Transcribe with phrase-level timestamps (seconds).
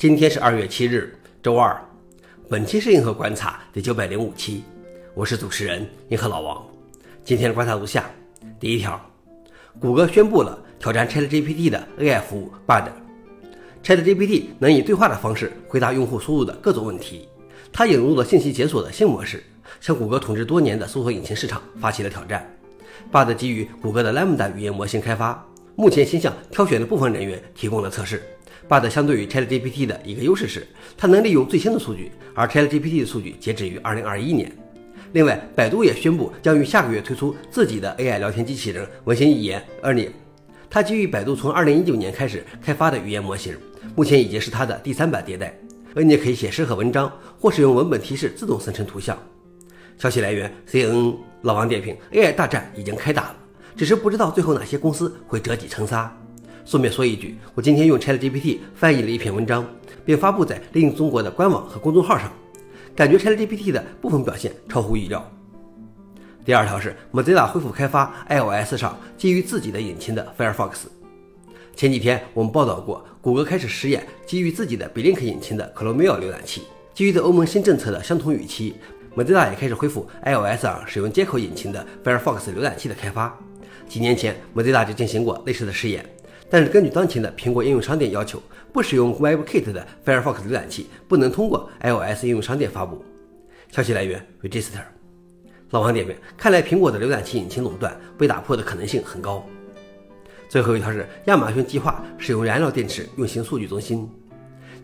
[0.00, 1.78] 今天是二月七日，周二。
[2.48, 4.64] 本期是银河观察第九百零五期，
[5.12, 6.66] 我是主持人银河老王。
[7.22, 8.10] 今天的观察如下：
[8.58, 8.98] 第一条，
[9.78, 12.84] 谷歌宣布了挑战 ChatGPT 的 AI 服务 Bard。
[13.84, 17.28] ChatGPT 能以对话的方式回答用户输入的各种问题。
[17.70, 19.44] 它引入了信息解锁的新模式，
[19.82, 22.50] 向谷歌统治多年的搜索引擎市场发起了挑战。
[23.12, 25.46] Bard 基于谷歌的 Lambda 语言模型开发，
[25.80, 28.22] 目前先向挑选的部分人员提供了测试。
[28.68, 34.52] Bard 相对于 ChatGPT 的一个优势是，它能利用最新的数据，而 ChatGPT 的数据截止于2021年。
[35.14, 40.10] 另外，百度也宣布将于下个月推出自己的 AI 聊天机器人文心一言 Ernie。
[40.68, 43.56] 它基于百度从2019年开始开发的语言模型，
[43.96, 45.58] 目前已经是它的第三版迭代。
[45.94, 49.18] Ernie 可以写诗和文章，或使用文本提示自动生成图像。
[49.96, 51.16] 消息来源：CNN。
[51.40, 53.36] 老王点评：AI 大战已经开打了，
[53.76, 56.16] 只是不知道最后哪些公司会折戟沉沙。
[56.64, 59.66] 顺便说一句，我今天用 ChatGPT 翻译了一篇文章，
[60.04, 62.30] 并发布在另中国的官网和公众号上，
[62.94, 65.28] 感觉 ChatGPT 的部分表现超乎意料。
[66.44, 70.84] 第二条是 Mozilla 恢复开发 iOS 上基于自己的引擎的 Firefox。
[71.74, 76.62] 前几天我们报道过，谷歌开始实验基于自己的 Blink 引擎的 Chrome 浏览器。
[76.94, 78.74] 基于对欧盟新政策的相同预期
[79.16, 83.38] ，Mozilla 也开始恢复 iOS 上使用接口引擎的 Firefox 浏览器的开发。
[83.88, 86.04] 几年前，Mozilla 就进行过类似的试验。
[86.48, 93.04] 但是根据当前的苹果应用商店要求，不使用 WebKit 的 Firefox 浏览器不能通过 iOS 应用商店发布。
[93.70, 94.82] 消息来源：Register。
[95.70, 99.46] 老王点评：看来苹果的浏览器引擎垄断被打破的可能性很高。
[100.48, 104.10] 最后一条是亚马逊计划使用燃料电池运行数据中心。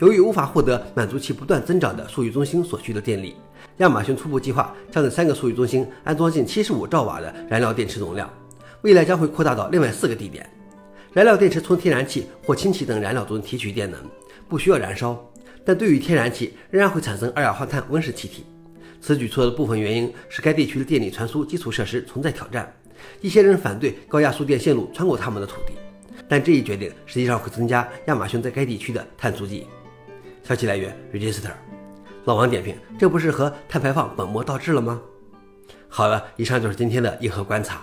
[0.00, 3.34] 由于无法获得满足其不断增长的数据中心所需的电力，
[3.78, 8.28] 亚马逊初步计划将在三个数据中心安装近七十五兆瓦的燃料电池容量，
[8.84, 10.46] 未来将会扩大到另外四个地点。
[11.14, 13.98] 燃料电池从天然气或氢气等燃料中提取电能，
[14.46, 15.18] 不需要燃烧，
[15.64, 18.44] 但对于天然气仍然会产生二氧化碳温室气体。
[19.00, 22.70] 此举措的部分原因是该地区的电力传输基础设施存在挑战，
[23.22, 25.72] 一些人反对高压输电线路穿过他们的土地，
[26.28, 29.66] 但这一决定实际上会增加亚马逊在该地区的碳足迹。
[30.42, 31.52] 消息来源：Register。
[32.26, 35.00] 老王点评：这不是和碳排放本末倒置了吗？
[35.88, 37.82] 好了，以上就是今天的硬核观察。